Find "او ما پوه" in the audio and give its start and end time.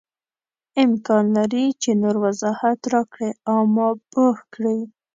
3.49-4.35